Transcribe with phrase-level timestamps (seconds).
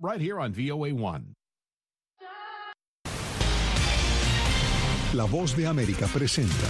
[0.00, 1.34] right here on VOA1.
[5.14, 6.68] La voz de América presenta.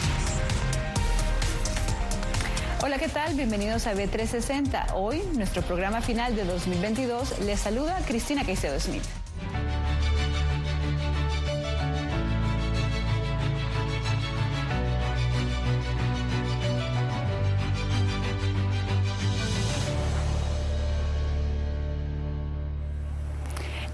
[2.82, 3.34] Hola, ¿qué tal?
[3.34, 4.94] Bienvenidos a B360.
[4.94, 9.19] Hoy, nuestro programa final de 2022, les saluda Cristina Caicedo Smith.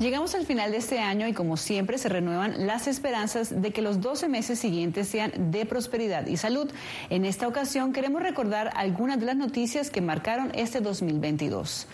[0.07, 3.83] Llegamos al final de este año y como siempre se renuevan las esperanzas de que
[3.83, 6.71] los 12 meses siguientes sean de prosperidad y salud.
[7.11, 11.89] En esta ocasión queremos recordar algunas de las noticias que marcaron este 2022.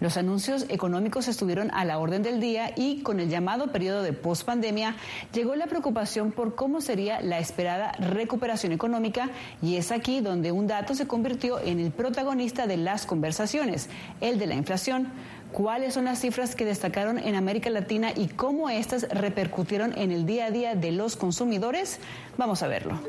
[0.00, 4.12] Los anuncios económicos estuvieron a la orden del día y con el llamado periodo de
[4.12, 4.96] pospandemia
[5.32, 9.30] llegó la preocupación por cómo sería la esperada recuperación económica
[9.62, 13.88] y es aquí donde un dato se convirtió en el protagonista de las conversaciones,
[14.20, 15.12] el de la inflación
[15.54, 20.26] cuáles son las cifras que destacaron en América Latina y cómo estas repercutieron en el
[20.26, 22.00] día a día de los consumidores.
[22.36, 23.00] Vamos a verlo.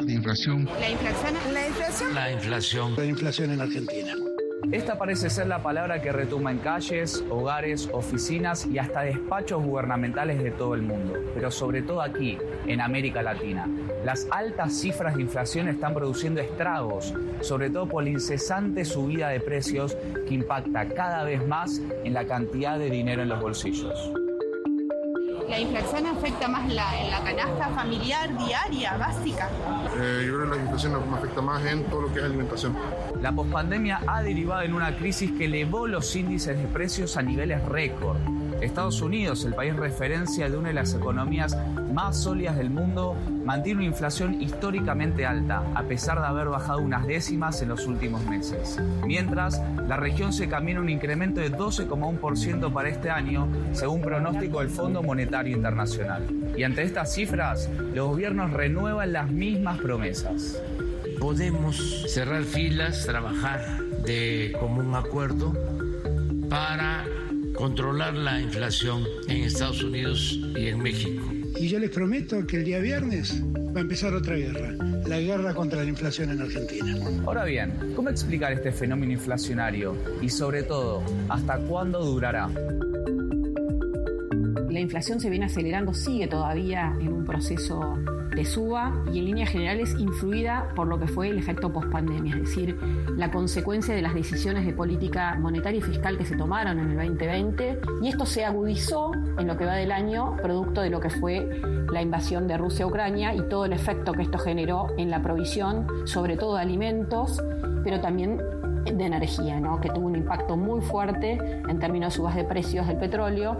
[0.00, 0.68] La inflación.
[0.80, 1.54] La inflación.
[1.54, 2.14] La inflación.
[2.14, 2.96] La inflación.
[2.96, 4.14] La inflación en Argentina.
[4.72, 10.42] Esta parece ser la palabra que retumba en calles, hogares, oficinas y hasta despachos gubernamentales
[10.42, 13.68] de todo el mundo, pero sobre todo aquí, en América Latina.
[14.04, 19.40] Las altas cifras de inflación están produciendo estragos, sobre todo por la incesante subida de
[19.40, 24.23] precios que impacta cada vez más en la cantidad de dinero en los bolsillos.
[25.48, 29.50] La inflación afecta más la, en la canasta familiar diaria, básica.
[29.96, 32.76] Eh, yo creo que la inflación afecta más en todo lo que es alimentación.
[33.20, 37.62] La pospandemia ha derivado en una crisis que elevó los índices de precios a niveles
[37.66, 38.16] récord.
[38.64, 41.56] Estados Unidos, el país referencia de una de las economías
[41.92, 47.06] más sólidas del mundo, mantiene una inflación históricamente alta, a pesar de haber bajado unas
[47.06, 48.80] décimas en los últimos meses.
[49.06, 54.70] Mientras, la región se camina un incremento de 12,1% para este año, según pronóstico del
[54.70, 56.26] Fondo Monetario Internacional.
[56.56, 60.60] Y ante estas cifras, los gobiernos renuevan las mismas promesas.
[61.20, 63.60] Podemos cerrar filas, trabajar
[64.04, 65.52] de común acuerdo
[66.48, 67.04] para
[67.54, 71.22] controlar la inflación en Estados Unidos y en México.
[71.56, 73.42] Y yo les prometo que el día viernes
[73.74, 74.72] va a empezar otra guerra,
[75.06, 76.96] la guerra contra la inflación en Argentina.
[77.26, 79.96] Ahora bien, ¿cómo explicar este fenómeno inflacionario?
[80.20, 82.48] Y sobre todo, ¿hasta cuándo durará?
[84.68, 87.96] La inflación se viene acelerando, sigue todavía en un proceso
[88.34, 92.40] de suba y en líneas generales influida por lo que fue el efecto pospandemia, es
[92.42, 92.78] decir,
[93.16, 96.96] la consecuencia de las decisiones de política monetaria y fiscal que se tomaron en el
[96.96, 101.10] 2020 y esto se agudizó en lo que va del año producto de lo que
[101.10, 101.60] fue
[101.92, 105.22] la invasión de Rusia a Ucrania y todo el efecto que esto generó en la
[105.22, 107.42] provisión, sobre todo de alimentos,
[107.84, 108.40] pero también
[108.84, 109.80] de energía, ¿no?
[109.80, 113.56] que tuvo un impacto muy fuerte en términos de subas de precios del petróleo.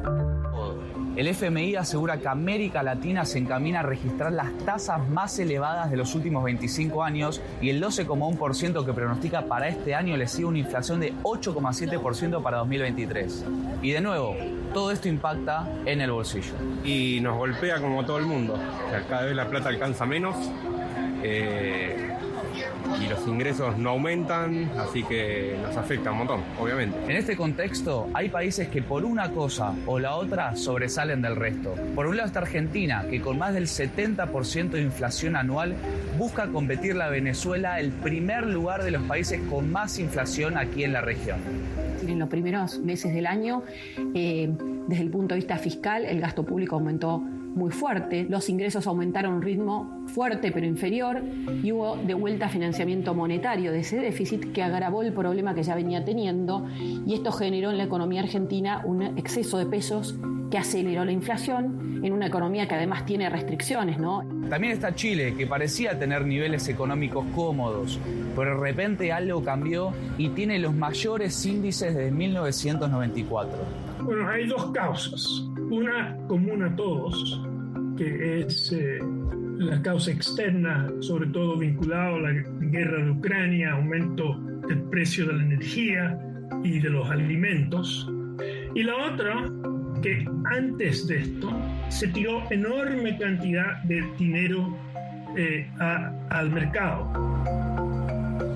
[1.16, 5.96] El FMI asegura que América Latina se encamina a registrar las tasas más elevadas de
[5.96, 10.58] los últimos 25 años y el 12,1% que pronostica para este año le sigue una
[10.58, 13.44] inflación de 8,7% para 2023.
[13.80, 14.34] Y de nuevo,
[14.72, 16.54] todo esto impacta en el bolsillo.
[16.84, 18.54] Y nos golpea como todo el mundo.
[18.54, 20.34] O cada vez la plata alcanza menos.
[21.22, 22.13] Eh,
[23.00, 26.96] y los ingresos no aumentan, así que nos afecta un montón, obviamente.
[27.04, 31.74] En este contexto, hay países que por una cosa o la otra sobresalen del resto.
[31.94, 35.74] Por un lado está Argentina, que con más del 70% de inflación anual
[36.18, 40.92] busca competir la Venezuela el primer lugar de los países con más inflación aquí en
[40.92, 41.38] la región.
[42.06, 43.62] En los primeros meses del año,
[44.14, 44.50] eh,
[44.88, 47.22] desde el punto de vista fiscal, el gasto público aumentó
[47.54, 51.22] muy fuerte, los ingresos aumentaron a un ritmo fuerte pero inferior
[51.62, 55.74] y hubo de vuelta financiamiento monetario de ese déficit que agravó el problema que ya
[55.74, 56.66] venía teniendo
[57.06, 60.16] y esto generó en la economía argentina un exceso de pesos
[60.50, 64.22] que aceleró la inflación en una economía que además tiene restricciones, ¿no?
[64.50, 67.98] También está Chile, que parecía tener niveles económicos cómodos,
[68.36, 73.58] pero de repente algo cambió y tiene los mayores índices desde 1994.
[74.02, 75.44] Bueno, hay dos causas.
[75.70, 77.40] Una común a todos,
[77.96, 78.98] que es eh,
[79.58, 84.38] la causa externa, sobre todo vinculada a la guerra de Ucrania, aumento
[84.68, 86.18] del precio de la energía
[86.62, 88.10] y de los alimentos.
[88.74, 89.50] Y la otra,
[90.02, 91.50] que antes de esto
[91.88, 94.76] se tiró enorme cantidad de dinero
[95.36, 97.63] eh, al mercado.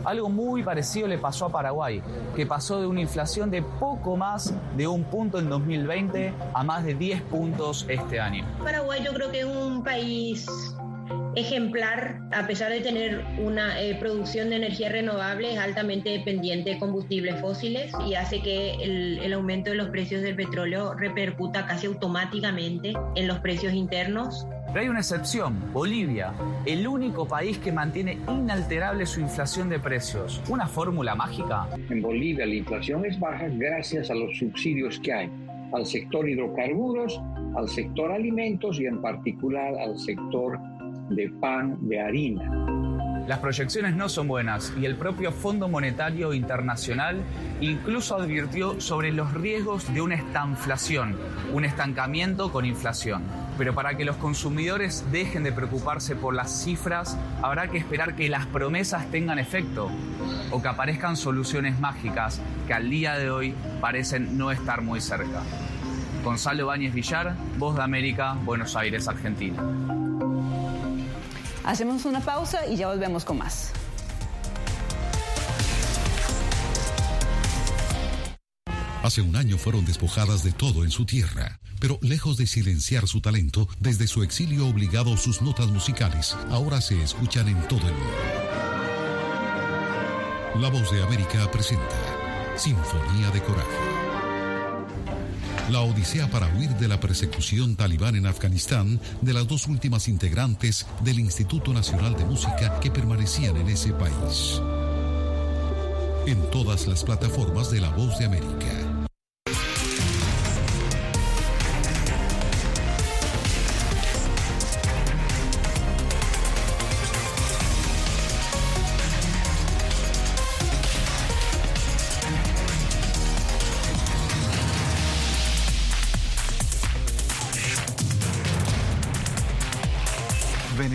[0.08, 2.00] Algo muy parecido le pasó a Paraguay,
[2.34, 6.82] que pasó de una inflación de poco más de un punto en 2020 a más
[6.82, 8.46] de 10 puntos este año.
[8.64, 10.46] Paraguay yo creo que es un país
[11.36, 16.78] ejemplar, a pesar de tener una eh, producción de energía renovable, es altamente dependiente de
[16.78, 21.86] combustibles fósiles y hace que el, el, aumento de los precios del petróleo repercuta casi
[21.86, 24.46] automáticamente en los precios internos.
[24.68, 26.34] Pero hay una excepción, Bolivia,
[26.66, 30.42] el único país que mantiene inalterable su inflación de precios.
[30.48, 31.66] ¿Una fórmula mágica?
[31.88, 35.30] En Bolivia la inflación es baja gracias a los subsidios que hay
[35.72, 37.20] al sector hidrocarburos,
[37.56, 40.58] al sector alimentos y en particular al sector
[41.10, 42.77] de pan, de harina.
[43.28, 47.20] Las proyecciones no son buenas y el propio Fondo Monetario Internacional
[47.60, 51.14] incluso advirtió sobre los riesgos de una estanflación,
[51.52, 53.22] un estancamiento con inflación.
[53.58, 58.30] Pero para que los consumidores dejen de preocuparse por las cifras, habrá que esperar que
[58.30, 59.90] las promesas tengan efecto
[60.50, 65.42] o que aparezcan soluciones mágicas que al día de hoy parecen no estar muy cerca.
[66.24, 69.97] Gonzalo Báñez Villar, Voz de América, Buenos Aires, Argentina.
[71.64, 73.72] Hacemos una pausa y ya volvemos con más.
[79.02, 83.20] Hace un año fueron despojadas de todo en su tierra, pero lejos de silenciar su
[83.20, 88.48] talento, desde su exilio obligado sus notas musicales ahora se escuchan en todo el mundo.
[90.60, 91.96] La voz de América presenta
[92.56, 93.97] Sinfonía de Coraje.
[95.70, 100.86] La odisea para huir de la persecución talibán en Afganistán de las dos últimas integrantes
[101.04, 104.62] del Instituto Nacional de Música que permanecían en ese país.
[106.26, 108.87] En todas las plataformas de La Voz de América.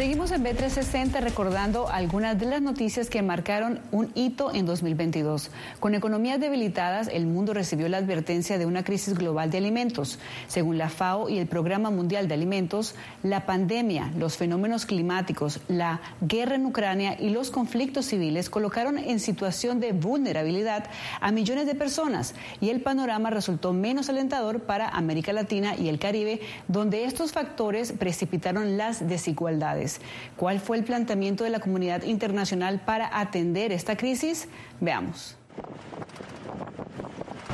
[0.00, 5.50] Seguimos en B360 recordando algunas de las noticias que marcaron un hito en 2022.
[5.78, 10.18] Con economías debilitadas, el mundo recibió la advertencia de una crisis global de alimentos.
[10.48, 16.00] Según la FAO y el Programa Mundial de Alimentos, la pandemia, los fenómenos climáticos, la
[16.22, 20.84] guerra en Ucrania y los conflictos civiles colocaron en situación de vulnerabilidad
[21.20, 25.98] a millones de personas y el panorama resultó menos alentador para América Latina y el
[25.98, 29.89] Caribe, donde estos factores precipitaron las desigualdades.
[30.36, 34.48] ¿Cuál fue el planteamiento de la comunidad internacional para atender esta crisis?
[34.80, 35.36] Veamos.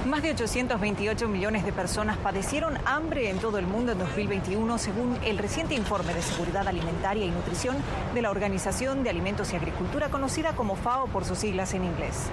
[0.07, 5.19] Más de 828 millones de personas padecieron hambre en todo el mundo en 2021, según
[5.25, 7.77] el reciente informe de seguridad alimentaria y nutrición
[8.15, 12.31] de la Organización de Alimentos y Agricultura, conocida como FAO por sus siglas en inglés.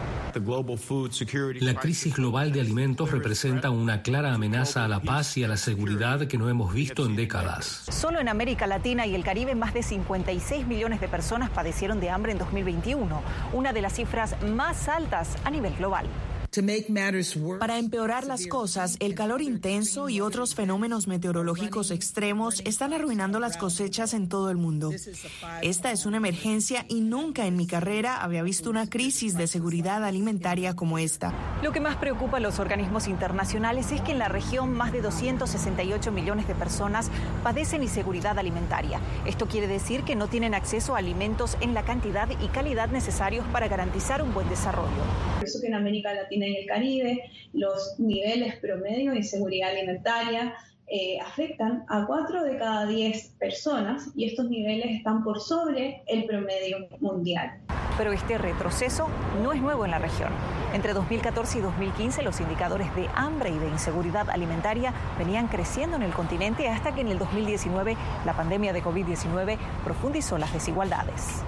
[1.61, 5.57] La crisis global de alimentos representa una clara amenaza a la paz y a la
[5.57, 7.85] seguridad que no hemos visto en décadas.
[7.89, 12.11] Solo en América Latina y el Caribe, más de 56 millones de personas padecieron de
[12.11, 16.05] hambre en 2021, una de las cifras más altas a nivel global.
[17.59, 23.57] Para empeorar las cosas, el calor intenso y otros fenómenos meteorológicos extremos están arruinando las
[23.57, 24.91] cosechas en todo el mundo.
[25.63, 30.03] Esta es una emergencia y nunca en mi carrera había visto una crisis de seguridad
[30.03, 31.33] alimentaria como esta.
[31.63, 35.01] Lo que más preocupa a los organismos internacionales es que en la región más de
[35.01, 37.09] 268 millones de personas
[37.41, 38.99] padecen inseguridad alimentaria.
[39.25, 43.45] Esto quiere decir que no tienen acceso a alimentos en la cantidad y calidad necesarios
[43.51, 45.32] para garantizar un buen desarrollo.
[45.43, 50.55] Por eso que en América Latina y el Caribe, los niveles promedio de inseguridad alimentaria
[50.87, 56.23] eh, afectan a 4 de cada 10 personas y estos niveles están por sobre el
[56.23, 57.59] promedio mundial.
[57.97, 59.09] Pero este retroceso
[59.43, 60.31] no es nuevo en la región.
[60.73, 66.03] Entre 2014 y 2015 los indicadores de hambre y de inseguridad alimentaria venían creciendo en
[66.03, 71.43] el continente hasta que en el 2019 la pandemia de COVID-19 profundizó las desigualdades.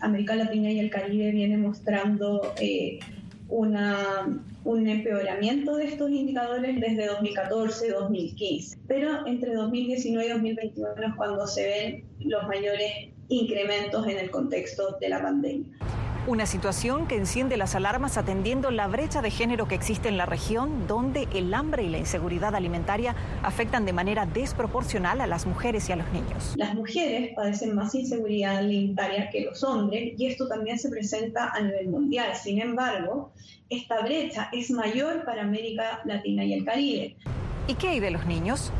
[0.00, 3.00] América Latina y el Caribe vienen mostrando eh,
[3.48, 8.78] un empeoramiento de estos indicadores desde 2014-2015.
[8.86, 12.92] Pero entre 2019 y 2021 es cuando se ven los mayores
[13.28, 15.66] incrementos en el contexto de la pandemia.
[16.28, 20.26] Una situación que enciende las alarmas atendiendo la brecha de género que existe en la
[20.26, 25.88] región, donde el hambre y la inseguridad alimentaria afectan de manera desproporcional a las mujeres
[25.88, 26.52] y a los niños.
[26.56, 31.62] Las mujeres padecen más inseguridad alimentaria que los hombres y esto también se presenta a
[31.62, 32.34] nivel mundial.
[32.36, 33.32] Sin embargo,
[33.70, 37.16] esta brecha es mayor para América Latina y el Caribe.
[37.68, 38.70] ¿Y qué hay de los niños?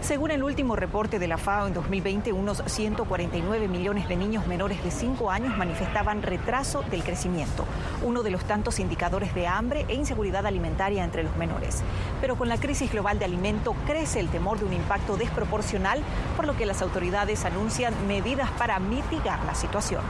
[0.00, 4.82] Según el último reporte de la FAO en 2020, unos 149 millones de niños menores
[4.84, 7.64] de 5 años manifestaban retraso del crecimiento,
[8.04, 11.82] uno de los tantos indicadores de hambre e inseguridad alimentaria entre los menores.
[12.20, 16.00] Pero con la crisis global de alimento crece el temor de un impacto desproporcional,
[16.36, 20.02] por lo que las autoridades anuncian medidas para mitigar la situación.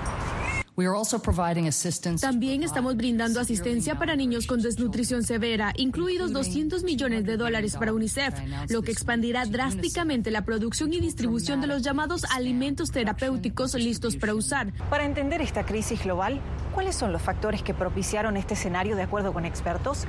[2.20, 7.92] También estamos brindando asistencia para niños con desnutrición severa, incluidos 200 millones de dólares para
[7.92, 8.32] UNICEF,
[8.68, 14.36] lo que expandirá drásticamente la producción y distribución de los llamados alimentos terapéuticos listos para
[14.36, 14.72] usar.
[14.88, 16.40] Para entender esta crisis global,
[16.72, 20.06] ¿cuáles son los factores que propiciaron este escenario de acuerdo con expertos?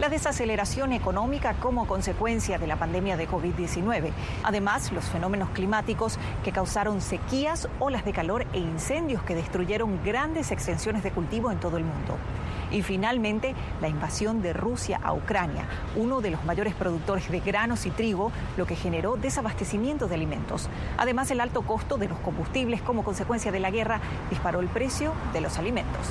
[0.00, 4.10] La desaceleración económica como consecuencia de la pandemia de COVID-19.
[4.42, 10.52] Además, los fenómenos climáticos que causaron sequías, olas de calor e incendios que destruyeron grandes
[10.52, 12.16] extensiones de cultivo en todo el mundo.
[12.70, 15.66] Y finalmente, la invasión de Rusia a Ucrania,
[15.96, 20.70] uno de los mayores productores de granos y trigo, lo que generó desabastecimiento de alimentos.
[20.96, 25.12] Además, el alto costo de los combustibles como consecuencia de la guerra disparó el precio
[25.34, 26.06] de los alimentos.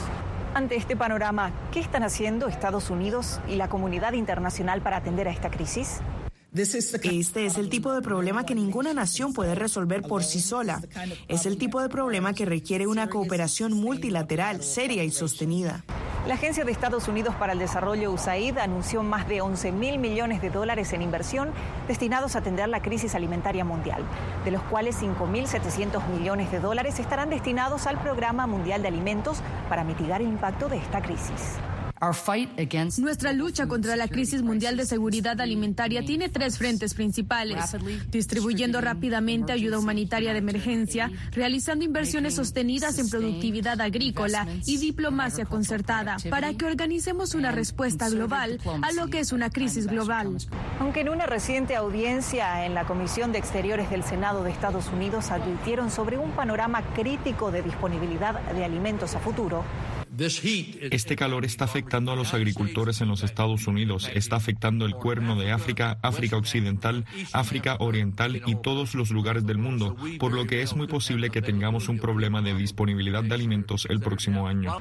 [0.53, 5.31] Ante este panorama, ¿qué están haciendo Estados Unidos y la comunidad internacional para atender a
[5.31, 6.01] esta crisis?
[6.55, 10.81] Este es el tipo de problema que ninguna nación puede resolver por sí sola.
[11.27, 15.83] Es el tipo de problema que requiere una cooperación multilateral, seria y sostenida.
[16.27, 20.41] La Agencia de Estados Unidos para el Desarrollo USAID anunció más de 11 mil millones
[20.41, 21.51] de dólares en inversión
[21.87, 24.03] destinados a atender la crisis alimentaria mundial,
[24.43, 29.83] de los cuales 5.700 millones de dólares estarán destinados al Programa Mundial de Alimentos para
[29.83, 31.57] mitigar el impacto de esta crisis.
[32.97, 37.75] Nuestra lucha contra la crisis mundial de seguridad alimentaria tiene tres frentes principales,
[38.09, 46.17] distribuyendo rápidamente ayuda humanitaria de emergencia, realizando inversiones sostenidas en productividad agrícola y diplomacia concertada
[46.29, 50.37] para que organicemos una respuesta global a lo que es una crisis global.
[50.79, 55.31] Aunque en una reciente audiencia en la Comisión de Exteriores del Senado de Estados Unidos
[55.31, 59.63] advirtieron sobre un panorama crítico de disponibilidad de alimentos a futuro,
[60.19, 65.35] este calor está afectando a los agricultores en los Estados Unidos, está afectando el cuerno
[65.35, 70.61] de África, África Occidental, África Oriental y todos los lugares del mundo, por lo que
[70.61, 74.75] es muy posible que tengamos un problema de disponibilidad de alimentos el próximo año.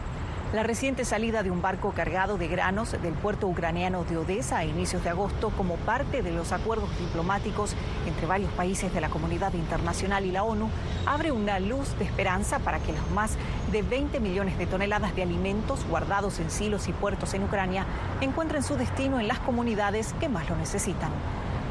[0.54, 4.64] La reciente salida de un barco cargado de granos del puerto ucraniano de Odessa a
[4.64, 7.74] inicios de agosto como parte de los acuerdos diplomáticos
[8.06, 10.70] entre varios países de la comunidad internacional y la ONU
[11.04, 13.36] abre una luz de esperanza para que los más
[13.72, 17.86] de 20 millones de toneladas de alimentos guardados en silos y puertos en Ucrania
[18.20, 21.10] encuentren su destino en las comunidades que más lo necesitan.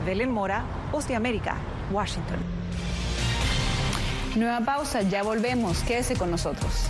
[0.05, 1.55] Belén Mora, Voz de América,
[1.91, 2.37] Washington.
[4.35, 5.79] Nueva pausa, ya volvemos.
[5.83, 6.89] Quédese con nosotros.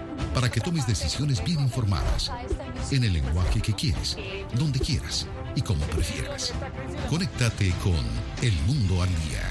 [0.33, 2.31] para que tomes decisiones bien informadas,
[2.91, 4.17] en el lenguaje que quieres,
[4.55, 6.53] donde quieras y como prefieras.
[7.09, 7.99] Conéctate con
[8.41, 9.50] El Mundo al Día.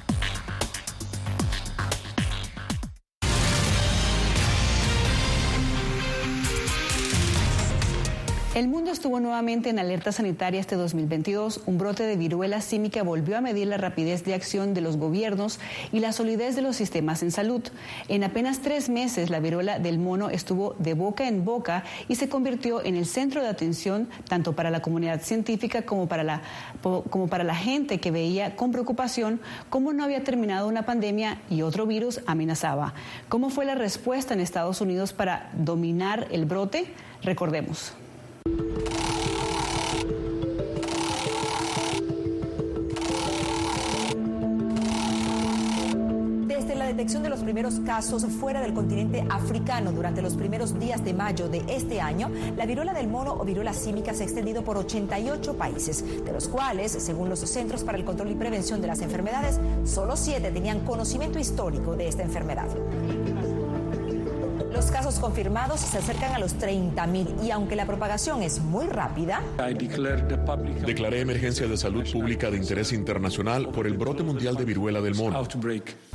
[8.61, 11.61] El mundo estuvo nuevamente en alerta sanitaria este 2022.
[11.65, 15.59] Un brote de viruela símica volvió a medir la rapidez de acción de los gobiernos
[15.91, 17.63] y la solidez de los sistemas en salud.
[18.07, 22.29] En apenas tres meses, la viruela del mono estuvo de boca en boca y se
[22.29, 26.43] convirtió en el centro de atención tanto para la comunidad científica como para la,
[26.83, 29.41] como para la gente que veía con preocupación
[29.71, 32.93] cómo no había terminado una pandemia y otro virus amenazaba.
[33.27, 36.85] ¿Cómo fue la respuesta en Estados Unidos para dominar el brote?
[37.23, 37.95] Recordemos.
[47.01, 51.49] Detección de los primeros casos fuera del continente africano durante los primeros días de mayo
[51.49, 55.57] de este año, la viruela del mono o viruela símica se ha extendido por 88
[55.57, 59.59] países, de los cuales, según los Centros para el Control y Prevención de las Enfermedades,
[59.83, 62.67] solo siete tenían conocimiento histórico de esta enfermedad.
[64.91, 69.41] Los casos confirmados se acercan a los 30.000 y aunque la propagación es muy rápida,
[70.85, 75.15] Declaré emergencia de salud pública de interés internacional por el brote mundial de viruela del
[75.15, 75.41] mono.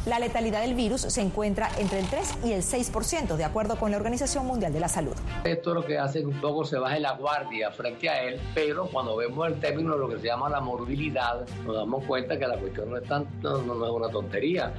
[0.05, 3.93] la letalidad del virus se encuentra entre el 3 y el 6%, de acuerdo con
[3.93, 5.15] la Organización Mundial de la Salud.
[5.45, 8.89] Esto lo que hace que un poco se baje la guardia frente a él, pero
[8.89, 12.47] cuando vemos el término de lo que se llama la morbilidad, nos damos cuenta que
[12.47, 14.75] la cuestión no es, tan, no, no es una tontería.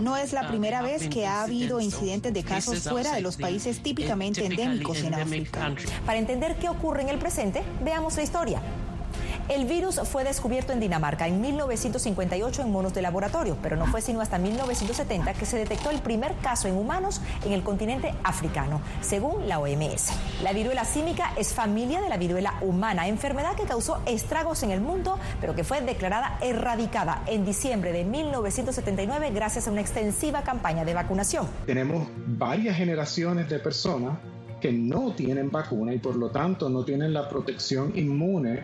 [0.00, 3.82] No es la primera vez que ha habido incidentes de casos fuera de los países
[3.82, 5.74] típicamente endémicos en África.
[6.06, 8.62] Para entender qué ocurre en el presente, veamos la historia.
[9.50, 14.00] El virus fue descubierto en Dinamarca en 1958 en monos de laboratorio, pero no fue
[14.00, 18.80] sino hasta 1970 que se detectó el primer caso en humanos en el continente africano,
[19.02, 20.12] según la OMS.
[20.42, 24.80] La viruela símica es familia de la viruela humana, enfermedad que causó estragos en el
[24.80, 30.86] mundo, pero que fue declarada erradicada en diciembre de 1979 gracias a una extensiva campaña
[30.86, 31.46] de vacunación.
[31.66, 34.16] Tenemos varias generaciones de personas
[34.62, 38.62] que no tienen vacuna y por lo tanto no tienen la protección inmune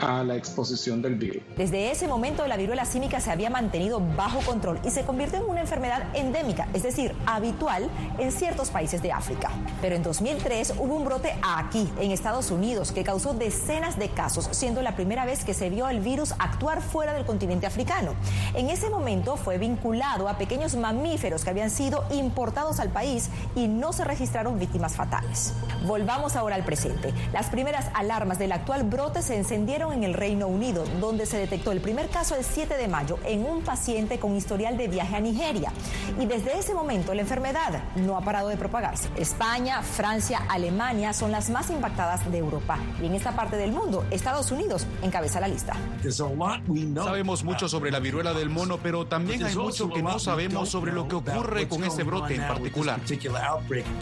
[0.00, 1.42] a la exposición del virus.
[1.56, 5.50] Desde ese momento la viruela símica se había mantenido bajo control y se convirtió en
[5.50, 9.50] una enfermedad endémica, es decir, habitual en ciertos países de África.
[9.80, 14.48] Pero en 2003 hubo un brote aquí, en Estados Unidos, que causó decenas de casos,
[14.52, 18.14] siendo la primera vez que se vio al virus actuar fuera del continente africano.
[18.54, 23.68] En ese momento fue vinculado a pequeños mamíferos que habían sido importados al país y
[23.68, 25.52] no se registraron víctimas fatales.
[25.86, 27.12] Volvamos ahora al presente.
[27.32, 31.72] Las primeras alarmas del actual brote se encendieron en el Reino Unido, donde se detectó
[31.72, 35.20] el primer caso el 7 de mayo en un paciente con historial de viaje a
[35.20, 35.72] Nigeria.
[36.18, 39.08] Y desde ese momento la enfermedad no ha parado de propagarse.
[39.16, 42.78] España, Francia, Alemania son las más impactadas de Europa.
[43.02, 45.74] Y en esta parte del mundo, Estados Unidos encabeza la lista.
[47.04, 50.92] Sabemos mucho sobre la viruela del mono, pero también hay mucho que no sabemos sobre
[50.92, 53.00] lo que ocurre con este brote en particular.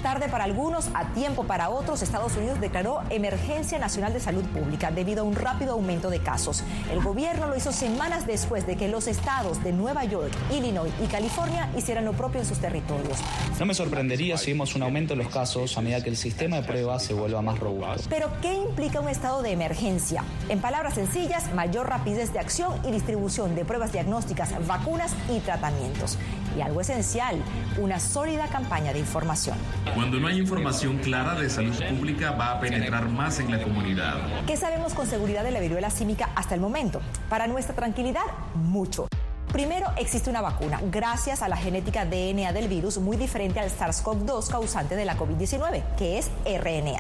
[0.03, 4.90] Tarde para algunos, a tiempo para otros, Estados Unidos declaró emergencia nacional de salud pública
[4.90, 6.63] debido a un rápido aumento de casos.
[6.91, 11.07] El gobierno lo hizo semanas después de que los estados de Nueva York, Illinois y
[11.07, 13.19] California hicieran lo propio en sus territorios.
[13.59, 16.57] No me sorprendería si vemos un aumento en los casos a medida que el sistema
[16.57, 18.09] de pruebas se vuelva más robusto.
[18.09, 20.25] Pero, ¿qué implica un estado de emergencia?
[20.49, 26.19] En palabras sencillas, mayor rapidez de acción y distribución de pruebas diagnósticas, vacunas y tratamientos.
[26.57, 27.43] Y algo esencial,
[27.79, 29.57] una sólida campaña de información.
[29.95, 34.19] Cuando no hay información clara de salud pública, va a penetrar más en la comunidad.
[34.47, 37.01] ¿Qué sabemos con seguridad de la viruela símica hasta el momento?
[37.29, 39.09] Para nuestra tranquilidad, mucho.
[39.55, 44.51] Primero, existe una vacuna, gracias a la genética DNA del virus muy diferente al SARS-CoV-2
[44.51, 46.99] causante de la COVID-19, que es RNA.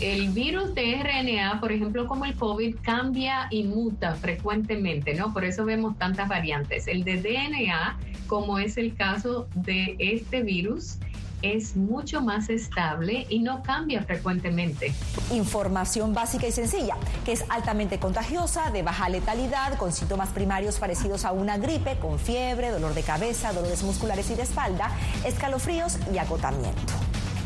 [0.00, 5.32] El virus de RNA, por ejemplo, como el COVID, cambia y muta frecuentemente, ¿no?
[5.32, 6.86] Por eso vemos tantas variantes.
[6.86, 10.98] El de DNA como es el caso de este virus,
[11.42, 14.94] es mucho más estable y no cambia frecuentemente.
[15.30, 21.24] Información básica y sencilla, que es altamente contagiosa, de baja letalidad, con síntomas primarios parecidos
[21.24, 24.90] a una gripe, con fiebre, dolor de cabeza, dolores musculares y de espalda,
[25.24, 26.92] escalofríos y agotamiento.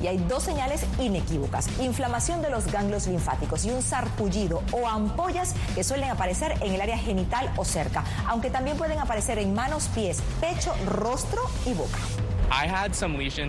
[0.02, 5.54] Y hay dos señales inequívocas, inflamación de los ganglios linfáticos y un sarpullido o ampollas
[5.74, 9.88] que suelen aparecer en el área genital o cerca, aunque también pueden aparecer en manos,
[9.94, 11.98] pies, pecho, rostro y boca.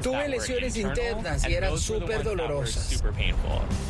[0.01, 3.03] Tuve lesiones internas y eran súper dolorosas.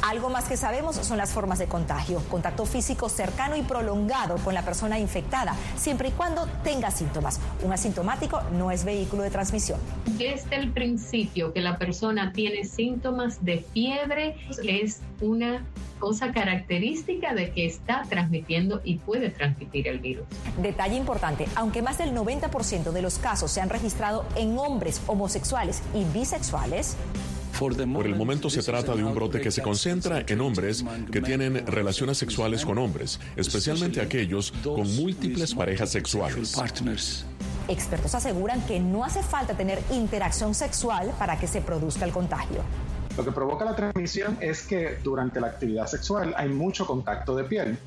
[0.01, 2.19] Algo más que sabemos son las formas de contagio.
[2.29, 7.39] Contacto físico cercano y prolongado con la persona infectada, siempre y cuando tenga síntomas.
[7.61, 9.79] Un asintomático no es vehículo de transmisión.
[10.17, 15.65] Desde el principio que la persona tiene síntomas de fiebre, es una
[16.01, 20.25] cosa característica de que está transmitiendo y puede transmitir el virus.
[20.61, 25.81] Detalle importante, aunque más del 90% de los casos se han registrado en hombres homosexuales
[25.93, 26.97] y bisexuales,
[27.93, 31.67] por el momento se trata de un brote que se concentra en hombres que tienen
[31.67, 36.55] relaciones sexuales con hombres, especialmente aquellos con múltiples parejas sexuales.
[37.67, 42.63] Expertos aseguran que no hace falta tener interacción sexual para que se produzca el contagio.
[43.17, 47.43] Lo que provoca la transmisión es que durante la actividad sexual hay mucho contacto de
[47.43, 47.77] piel.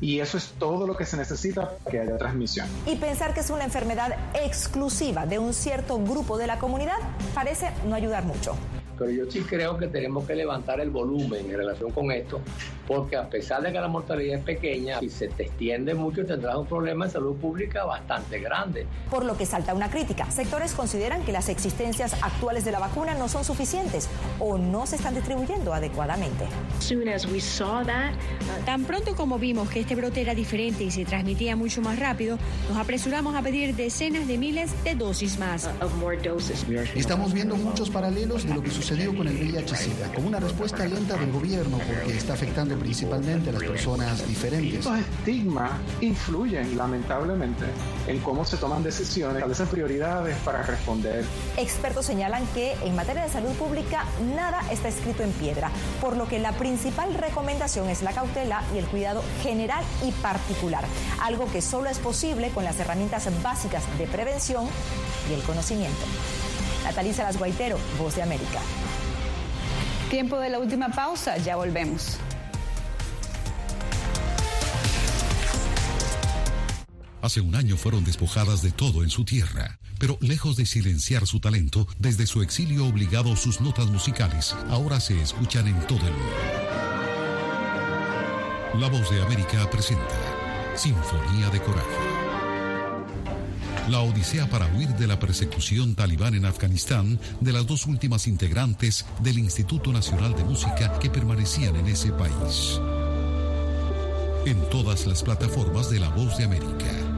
[0.00, 2.68] Y eso es todo lo que se necesita para que haya transmisión.
[2.86, 6.98] Y pensar que es una enfermedad exclusiva de un cierto grupo de la comunidad
[7.34, 8.54] parece no ayudar mucho
[8.98, 12.40] pero yo sí creo que tenemos que levantar el volumen en relación con esto,
[12.86, 16.56] porque a pesar de que la mortalidad es pequeña, si se te extiende mucho tendrás
[16.56, 18.86] un problema de salud pública bastante grande.
[19.10, 20.30] Por lo que salta una crítica.
[20.30, 24.08] Sectores consideran que las existencias actuales de la vacuna no son suficientes
[24.40, 26.44] o no se están distribuyendo adecuadamente.
[26.90, 27.04] Uh,
[28.64, 32.38] Tan pronto como vimos que este brote era diferente y se transmitía mucho más rápido,
[32.68, 35.68] nos apresuramos a pedir decenas de miles de dosis más.
[36.94, 40.86] Estamos viendo muchos paralelos de lo que sucede sucedió con el VIH-Sida, con una respuesta
[40.86, 44.78] lenta del gobierno porque está afectando principalmente a las personas diferentes.
[44.78, 47.66] Estos estigmas influyen lamentablemente
[48.06, 51.26] en cómo se toman decisiones, establecen prioridades para responder.
[51.58, 55.70] Expertos señalan que en materia de salud pública nada está escrito en piedra,
[56.00, 60.84] por lo que la principal recomendación es la cautela y el cuidado general y particular,
[61.20, 64.64] algo que solo es posible con las herramientas básicas de prevención
[65.28, 66.06] y el conocimiento.
[66.88, 68.60] Natalisa Las Guaitero, Voz de América.
[70.08, 72.16] Tiempo de la última pausa, ya volvemos.
[77.20, 81.40] Hace un año fueron despojadas de todo en su tierra, pero lejos de silenciar su
[81.40, 86.36] talento, desde su exilio obligado sus notas musicales ahora se escuchan en todo el mundo.
[88.80, 90.16] La voz de América presenta
[90.74, 92.27] Sinfonía de Coraje.
[93.88, 99.06] La odisea para huir de la persecución talibán en Afganistán de las dos últimas integrantes
[99.20, 102.78] del Instituto Nacional de Música que permanecían en ese país.
[104.44, 107.17] En todas las plataformas de La Voz de América.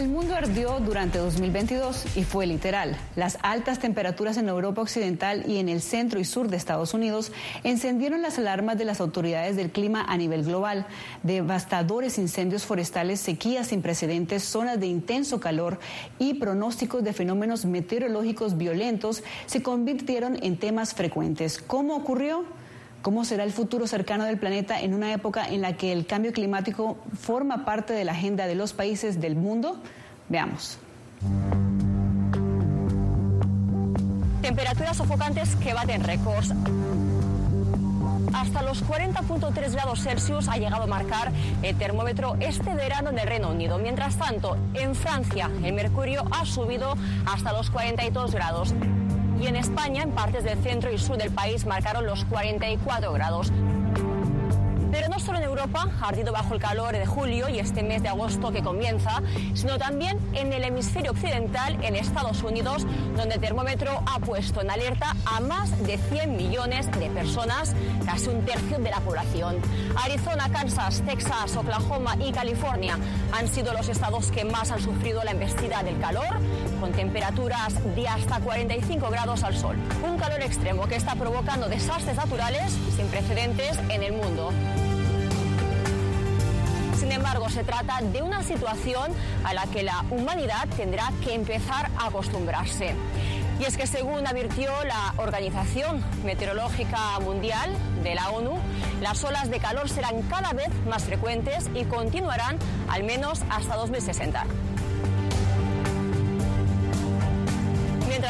[0.00, 2.96] El mundo ardió durante 2022 y fue literal.
[3.16, 7.32] Las altas temperaturas en Europa Occidental y en el centro y sur de Estados Unidos
[7.64, 10.86] encendieron las alarmas de las autoridades del clima a nivel global.
[11.22, 15.78] Devastadores incendios forestales, sequías sin precedentes, zonas de intenso calor
[16.18, 21.58] y pronósticos de fenómenos meteorológicos violentos se convirtieron en temas frecuentes.
[21.58, 22.46] ¿Cómo ocurrió?
[23.02, 26.32] ¿Cómo será el futuro cercano del planeta en una época en la que el cambio
[26.32, 29.78] climático forma parte de la agenda de los países del mundo?
[30.28, 30.78] Veamos.
[34.42, 36.52] Temperaturas sofocantes que baten récords.
[38.34, 41.32] Hasta los 40.3 grados Celsius ha llegado a marcar
[41.62, 43.78] el termómetro este verano en el Reino Unido.
[43.78, 46.94] Mientras tanto, en Francia el mercurio ha subido
[47.26, 48.74] hasta los 42 grados
[49.40, 53.50] y en España, en partes del centro y sur del país, marcaron los 44 grados.
[54.90, 58.08] Pero no solo en Europa, ardido bajo el calor de julio y este mes de
[58.08, 59.22] agosto que comienza,
[59.54, 62.84] sino también en el hemisferio occidental, en Estados Unidos,
[63.16, 67.74] donde el termómetro ha puesto en alerta a más de 100 millones de personas,
[68.04, 69.56] casi un tercio de la población.
[69.96, 72.98] Arizona, Kansas, Texas, Oklahoma y California
[73.32, 76.40] han sido los estados que más han sufrido la embestida del calor,
[76.80, 79.76] con temperaturas de hasta 45 grados al sol.
[80.02, 84.50] Un calor extremo que está provocando desastres naturales sin precedentes en el mundo.
[86.98, 89.12] Sin embargo, se trata de una situación
[89.44, 92.94] a la que la humanidad tendrá que empezar a acostumbrarse.
[93.58, 98.58] Y es que según advirtió la Organización Meteorológica Mundial de la ONU,
[99.02, 104.44] las olas de calor serán cada vez más frecuentes y continuarán al menos hasta 2060.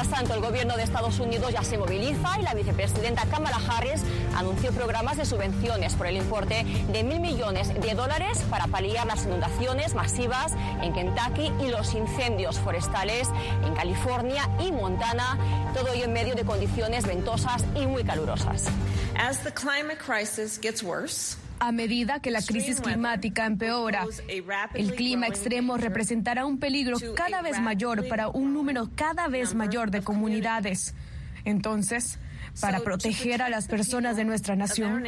[0.01, 4.01] Mientras tanto, el gobierno de Estados Unidos ya se moviliza y la vicepresidenta Kamala Harris
[4.35, 9.27] anunció programas de subvenciones por el importe de mil millones de dólares para paliar las
[9.27, 13.29] inundaciones masivas en Kentucky y los incendios forestales
[13.63, 15.37] en California y Montana,
[15.75, 18.69] todo ello en medio de condiciones ventosas y muy calurosas.
[19.19, 24.07] As the climate crisis gets worse, a medida que la crisis climática empeora,
[24.75, 29.91] el clima extremo representará un peligro cada vez mayor para un número cada vez mayor
[29.91, 30.95] de comunidades.
[31.45, 32.19] Entonces,
[32.61, 35.05] para proteger a las personas de nuestra nación,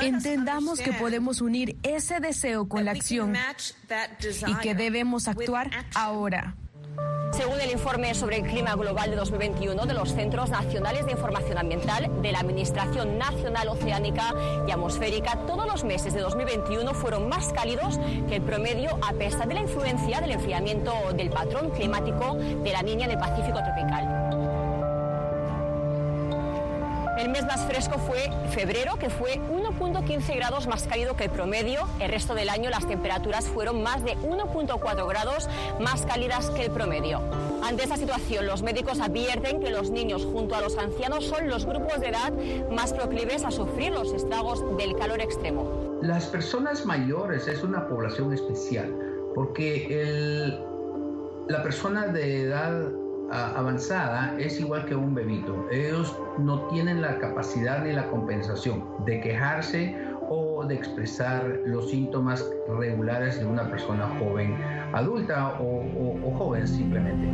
[0.00, 3.34] entendamos que podemos unir ese deseo con la acción
[4.46, 6.56] y que debemos actuar ahora.
[7.32, 11.58] Según el informe sobre el clima global de 2021 de los Centros Nacionales de Información
[11.58, 14.32] Ambiental de la Administración Nacional Oceánica
[14.68, 19.48] y Atmosférica, todos los meses de 2021 fueron más cálidos que el promedio a pesar
[19.48, 24.23] de la influencia del enfriamiento del patrón climático de la niña del Pacífico tropical.
[27.24, 31.80] El mes más fresco fue febrero, que fue 1.15 grados más cálido que el promedio.
[31.98, 35.48] El resto del año las temperaturas fueron más de 1.4 grados
[35.80, 37.22] más cálidas que el promedio.
[37.62, 41.64] Ante esta situación, los médicos advierten que los niños junto a los ancianos son los
[41.64, 42.30] grupos de edad
[42.70, 45.98] más proclives a sufrir los estragos del calor extremo.
[46.02, 48.94] Las personas mayores es una población especial
[49.34, 50.58] porque
[51.48, 52.90] la persona de edad
[53.30, 55.66] avanzada es igual que un bebito.
[55.70, 59.96] Ellos no tienen la capacidad ni la compensación de quejarse
[60.28, 62.44] o de expresar los síntomas
[62.78, 64.56] regulares de una persona joven,
[64.92, 67.28] adulta o, joven simplemente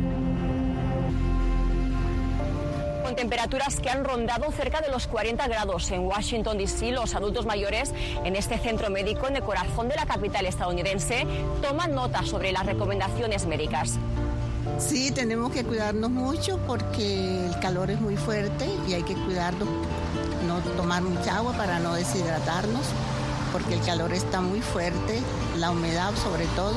[3.03, 7.45] con temperaturas que han rondado cerca de los 40 grados en Washington, D.C., los adultos
[7.45, 11.25] mayores en este centro médico en el corazón de la capital estadounidense
[11.61, 13.99] toman nota sobre las recomendaciones médicas.
[14.87, 19.69] Sí, tenemos que cuidarnos mucho porque el calor es muy fuerte y hay que cuidarnos,
[20.47, 22.85] no tomar mucha agua para no deshidratarnos,
[23.53, 25.21] porque el calor está muy fuerte,
[25.57, 26.75] la humedad sobre todo,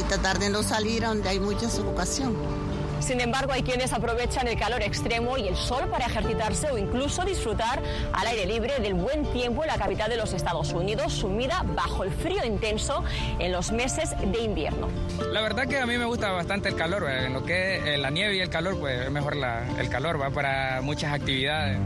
[0.00, 2.57] y tratar de no salir a donde hay mucha sofocación.
[3.00, 7.24] Sin embargo, hay quienes aprovechan el calor extremo y el sol para ejercitarse o incluso
[7.24, 7.80] disfrutar
[8.12, 12.04] al aire libre del buen tiempo en la capital de los Estados Unidos, sumida bajo
[12.04, 13.04] el frío intenso
[13.38, 14.88] en los meses de invierno.
[15.32, 17.98] La verdad que a mí me gusta bastante el calor, en lo que es eh,
[17.98, 19.36] la nieve y el calor, pues es mejor
[19.78, 21.78] el calor, va para muchas actividades.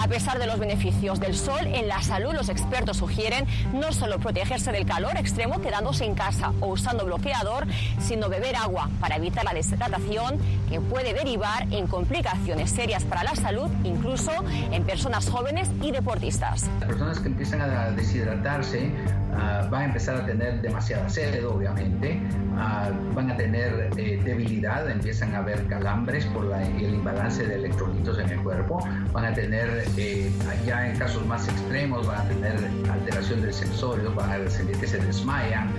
[0.00, 4.20] A pesar de los beneficios del sol en la salud, los expertos sugieren no solo
[4.20, 7.66] protegerse del calor extremo quedándose en casa o usando bloqueador,
[7.98, 13.34] sino beber agua para evitar la deshidratación que puede derivar en complicaciones serias para la
[13.34, 14.30] salud, incluso
[14.70, 16.70] en personas jóvenes y deportistas.
[16.78, 18.92] Las personas que empiezan a deshidratarse
[19.32, 22.20] uh, van a empezar a tener demasiada sed, obviamente,
[22.54, 27.54] uh, van a tener eh, debilidad, empiezan a haber calambres por la, el imbalance de
[27.54, 28.80] electrolitos en el cuerpo,
[29.12, 30.30] van a tener, eh,
[30.66, 32.54] ya en casos más extremos, van a tener
[32.90, 35.72] alteración del sensorio, van a sentir que se desmayan,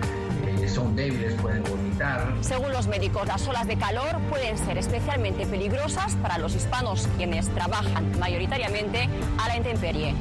[0.46, 2.34] eh, son débiles pueden vomitar.
[2.42, 7.50] Según los médicos, las olas de calor pueden ser especialmente peligrosas para los hispanos, quienes
[7.50, 10.16] trabajan mayoritariamente a la intemperie.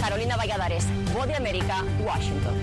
[0.00, 2.54] Carolina Valladares, Voz de América, Washington.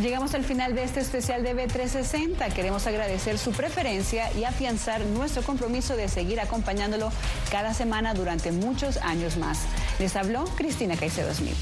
[0.00, 2.52] Llegamos al final de este especial de B360.
[2.52, 7.10] Queremos agradecer su preferencia y afianzar nuestro compromiso de seguir acompañándolo
[7.50, 9.60] cada semana durante muchos años más.
[9.98, 11.56] Les habló Cristina Caicedo Smith.